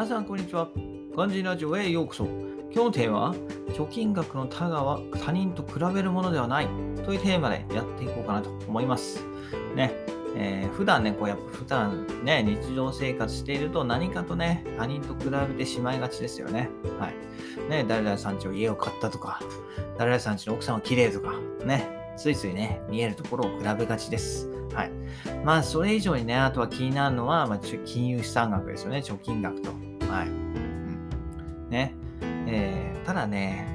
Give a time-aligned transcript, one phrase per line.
[0.00, 0.66] 皆さん、こんにちは。
[1.14, 2.24] 漢字ラジオへようこそ。
[2.24, 3.34] 今日のテーマは、
[3.74, 6.68] 貯金額の多がは他人と比べるものではない
[7.04, 9.22] というテーマでやっていこうかなと思います。
[9.76, 9.92] ね、
[10.34, 16.70] えー、普段ね、こうやっぱ普段ね、日常生活していると何かとね、他人と比べてしまいがちですよね。
[16.98, 17.68] はい。
[17.68, 19.42] ね、誰々さんちを家を買ったとか、
[19.98, 21.34] 誰々さんちの奥さんは綺麗とか、
[21.66, 24.46] ね、ついついね、見えるところを比べがちです。
[24.74, 24.90] はい。
[25.42, 29.70] まあ、それ以上にね、あとは気になるのは、まあ、金融資産額ですよね、貯金額と。
[30.06, 30.28] はい。
[30.28, 31.08] うん。
[31.70, 31.94] ね。
[32.20, 33.66] えー、ただね、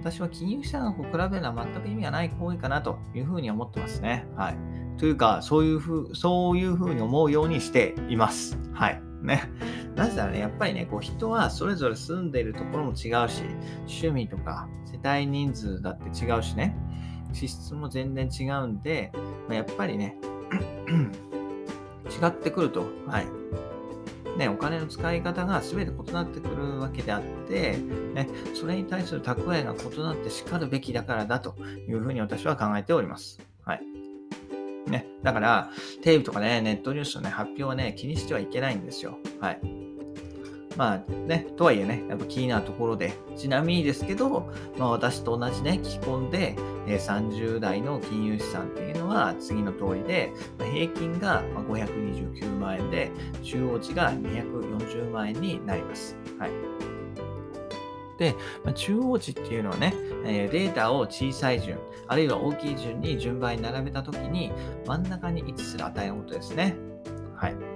[0.00, 4.24] 私は金融資産額を比べるのは全く意味がない行為かなというふうに思ってますね。
[4.36, 4.56] はい。
[4.96, 8.56] というか、そういうふう、そういうふうに思うようにしています。
[8.72, 9.02] はい。
[9.20, 9.50] ね。
[9.96, 13.42] なぜならね、やっぱりね、こう人はそれぞれ住んでいるところも違うし、
[13.80, 16.76] 趣味とか世帯人数だって違うしね、
[17.32, 19.12] 資質も全然違うんで、
[19.48, 20.16] まあ、やっぱりね、
[22.10, 23.26] 違ってくると、はい。
[24.38, 27.76] ね、お金の使い方が全て異なってくるわけであって、
[28.14, 31.56] ね、それに対する蓄えが異なってしかるべきだからだと
[31.88, 33.38] いうふうに私は考えております。
[33.64, 33.80] はい。
[34.86, 35.70] ね、だから、
[36.02, 39.18] テレビとかね、ネットニュースのね、発表はね、気にしてはいけないんですよ。
[39.40, 39.60] はい。
[40.76, 53.10] まあね、とはいえね、やっぱ気になるところで、ちなみにですけど、まあ私と同じね、聞き込んで、え30代の金融資産っていうのは次の通りで、ま平均が529万円で、
[53.42, 56.16] 中央値が240万円になります。
[56.38, 56.50] はい。
[58.18, 59.92] で、ま中央値っていうのはね、
[60.24, 64.52] えデータを小さい順、あるいは大きい順に順番に並べたときに、
[64.86, 66.76] 真ん中に位置する値のことですね。
[67.34, 67.69] はい。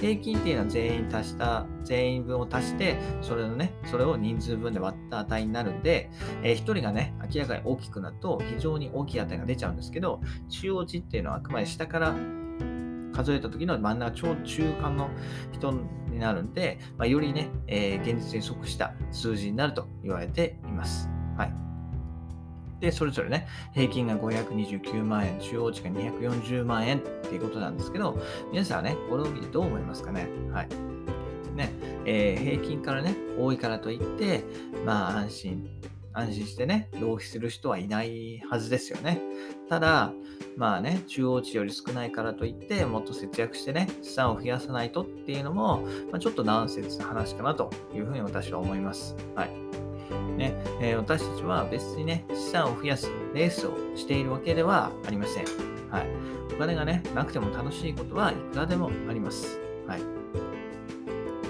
[0.00, 6.10] 平均っていうのは全員足した、全員分を足して、それのね、それを人数分で割った値になるんで、
[6.42, 12.14] えー、1人がね、明らかに大きくなると非常に大きい値が出ちゃうんですけど、中央値っていうのはあくまで下から
[13.16, 15.08] 数えた時の真ん中、超中間の
[15.52, 21.08] 人になるんで、まあ、よりね、えー、現実に即した数字になると言われています。
[21.38, 21.52] はい。
[22.80, 28.18] で、それぞれね、平均が529万円、中央値が240万円っていうことなんですけど、
[28.52, 30.28] 皆さんはね、これを見てどう思いますかね？
[30.52, 30.68] はい。
[31.54, 31.72] ね、
[32.04, 34.44] えー、平均からね、多いからといって、
[34.84, 35.68] まあ安心、
[36.12, 39.20] 安心してね、浪費する人はいないはずですよね。
[39.68, 40.12] ただ、
[40.56, 49.16] まあね、中央値より少ないからといって、もっと節約してね、資産を増やさないとっていうのも、まあ、ちょっとナンセンスな話かなというふうに私は思います。
[49.34, 49.65] はい。
[50.36, 55.44] ね、えー、私たちは別にね、資産を増やすレースをしているわけではありません。
[55.90, 56.06] はい。
[56.54, 59.60] お金がね、なくても楽しいことはいくらでもあります。
[59.86, 60.00] はい。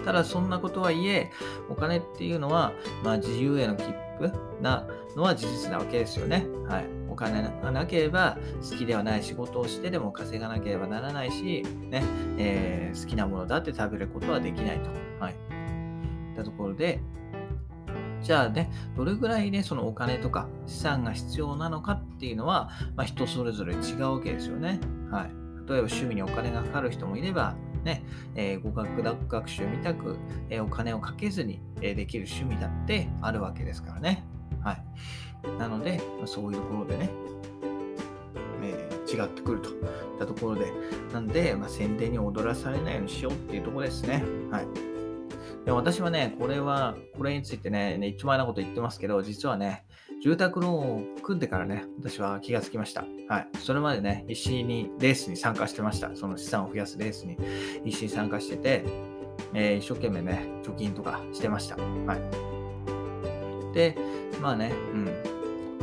[0.04, 1.30] ただそんなことはいえ、
[1.68, 2.72] お金っていうのは、
[3.02, 3.84] まあ、自由への切
[4.18, 4.86] 符な
[5.16, 6.46] のは事実なわけですよね。
[6.68, 6.86] はい。
[7.10, 8.36] お金がなければ
[8.68, 12.04] 好きではない仕事をしてでも稼がなければならないし、ね、
[12.36, 14.90] えー、好きなものだって食べることはできないと。
[15.18, 15.32] はい。
[15.32, 15.36] い
[16.34, 17.00] ったところで、
[18.26, 24.80] じゃあね、どれぐらいね、そのお金とか資産が必要なのかっていうのは、まあ、人それぞれ違うわけですよね。
[25.12, 25.26] はい。
[25.26, 25.32] 例え
[25.68, 27.54] ば趣味にお金がかかる人もいれば、
[27.84, 28.02] ね、
[28.34, 30.16] えー、語学学習みたく、
[30.50, 34.24] えー、お金をかけずに、えー、できる趣味だってあるわけですからね。
[34.60, 34.82] はい。
[35.60, 37.10] なので、まあ、そういうところでね、
[38.64, 39.84] えー、違ってくるといっ
[40.18, 40.72] たところで、
[41.12, 44.24] なんで、まあ、宣伝に踊らされないようにしようっていうところですね。
[44.50, 44.95] はい。
[45.64, 49.84] で私はね、これは、これについてね、一丁前なこと言ってますけど、実はね、
[50.22, 53.04] 住宅ローンを組んでからね、私は気がつきました。
[53.28, 53.48] はい。
[53.58, 56.14] それまでね、石井に、レースに参加してました。
[56.14, 57.36] その資産を増やすレースに、
[57.84, 58.84] 石井に参加してて、
[59.54, 61.76] えー、一生懸命ね、貯金とかしてました。
[61.76, 63.74] はい。
[63.74, 63.96] で、
[64.40, 65.36] まあね、うん。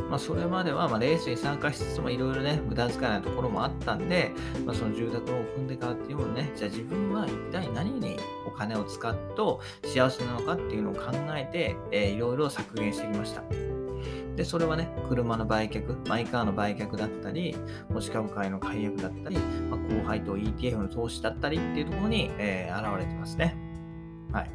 [0.10, 4.32] まあ、それまではまレースに参加しつつもいろいろね、無駄遣いなところもあったんで、
[4.66, 8.18] まあ、その住宅ローンを組んでからっていうのもね、じゃあ自分は一体何に
[8.58, 13.44] 金を使うと幸せなのかっていうのを考えて、えー、いろいろ削減してきました。
[14.36, 17.56] で、それはね、車の売却、マイカーの売却だったり、
[17.90, 23.56] 持ち株会の解約だったり、まあ、高配当 ETF の投資だったりっていうところに、えー、現れてますね。
[24.32, 24.52] はい。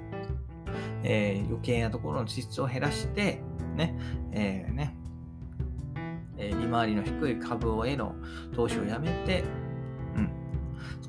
[1.04, 3.40] えー、余計なところの支出を減らして、
[3.76, 3.96] ね、
[4.32, 4.96] えー、ね、
[6.38, 8.14] え利回りの低い株への
[8.54, 9.44] 投資をやめて、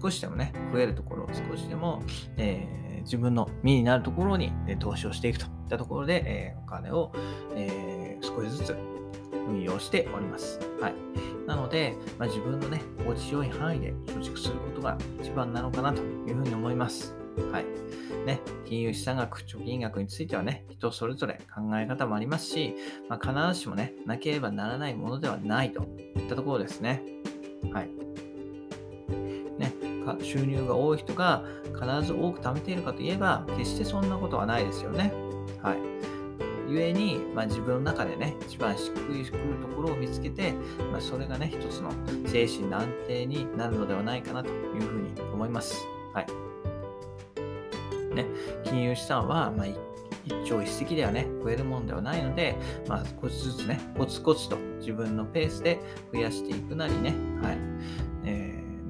[0.02, 2.02] 少しでもね、増えるところ、少しでも、
[2.38, 7.12] えー、自分の身になるところに、ね、投資をしていくといったところで、えー、お金を、
[7.56, 8.78] えー、少しずつ
[9.48, 10.60] 運用しております。
[10.80, 10.94] はい。
[11.48, 17.16] なので、まあ、自分のね、心地よい範囲で貯蓄することが一番なのかなというふうに思います。
[17.52, 17.66] はい。
[18.26, 22.76] ね、金融資産額、貯金額についてはね、人それぞれ考え方もありますし、
[23.08, 25.84] まあ、必ずしもね、なければならないものではないと
[26.18, 27.02] いったところですね。
[27.74, 27.90] はい。
[30.22, 35.14] 収入が多い人が必ず多く貯めているかといえば、決してそんなことはないですよね。
[35.62, 35.78] はい。
[36.70, 40.54] 故に、まあ、自分の中でね、一番しっくりくるところを見つけて、
[40.92, 41.92] まあ、それがね、一つの
[42.28, 45.86] 精神の安定になるのではないかなというふうに思います。
[46.14, 46.28] はい。
[48.16, 48.26] ね、
[48.64, 49.76] 金融資産は、まあ、一
[50.46, 52.56] 朝一夕ではね、増えるもんではないので、
[52.88, 55.80] まあ、少しずつね、コツコツと自分のペースで
[56.14, 57.58] 増やしていくなりね、はい、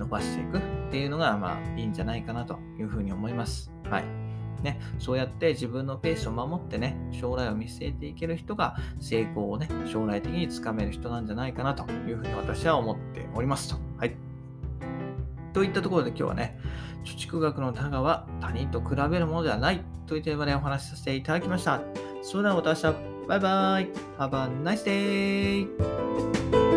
[0.10, 0.62] ばしていくっ
[0.92, 3.72] ていうのが、まあ、いいんじゃないかなというふうに思います。
[3.90, 4.04] はい。
[4.64, 13.78] ね、そうやって自分のペースを守ってね、将来を見据えていける人が成功をね、将来的につかめる人なんじゃないかなというふうに私は思っておりますと。
[13.98, 14.16] はい。
[15.54, 16.60] といったところで今日はね、
[17.06, 21.82] 貯蓄額のタガは他人と比べるものではないといった場でお話しさせていただきました。
[22.22, 22.96] それでは私は
[23.28, 26.69] バイバイ !Have a nice day!